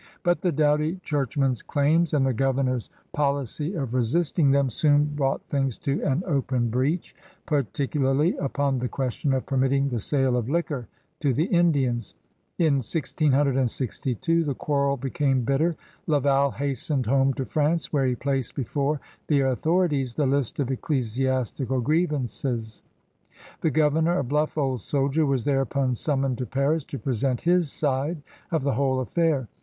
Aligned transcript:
But 0.23 0.41
the 0.41 0.51
doughty 0.51 0.95
churchman's 1.03 1.61
claims 1.61 2.15
and 2.15 2.25
the 2.25 2.33
governor's 2.33 2.87
THE 2.87 2.93
FOUNDING 3.13 3.13
OF 3.13 3.13
NEW 3.13 3.13
FRANCE 3.37 3.49
59 3.67 3.71
policy 3.77 3.83
of 3.89 3.93
resisting 3.93 4.49
them 4.49 4.69
soon 4.71 5.05
brought 5.15 5.43
things 5.45 5.77
to 5.77 6.01
an 6.01 6.23
open 6.25 6.69
breach, 6.71 7.15
particularly 7.45 8.35
upon 8.37 8.79
the 8.79 8.87
question 8.87 9.31
of 9.31 9.45
permitting 9.45 9.89
the 9.89 9.99
sale 9.99 10.35
of 10.37 10.49
liquor 10.49 10.87
to 11.19 11.35
the 11.35 11.43
Indians. 11.43 12.15
In 12.57 12.77
1662 12.81 14.43
the 14.43 14.55
quarrel 14.55 14.97
became 14.97 15.41
bitter. 15.43 15.75
Laval 16.07 16.49
hastened 16.49 17.05
home 17.05 17.31
to 17.35 17.45
France 17.45 17.93
where 17.93 18.07
he 18.07 18.15
placed 18.15 18.55
before 18.55 18.99
the 19.27 19.41
authori 19.41 19.91
ties 19.91 20.15
the 20.15 20.25
list 20.25 20.57
of 20.57 20.71
ecclesiastical 20.71 21.79
grievances. 21.79 22.81
The 23.61 23.69
governor, 23.69 24.17
a 24.17 24.23
bluff 24.23 24.57
old 24.57 24.81
soldier, 24.81 25.27
was 25.27 25.43
thereupon 25.45 25.93
summoned 25.93 26.39
to 26.39 26.47
Paris 26.47 26.83
to 26.85 26.97
present 26.97 27.41
his 27.41 27.71
side 27.71 28.23
of 28.49 28.63
the 28.63 28.73
whole 28.73 28.99
affair. 28.99 29.47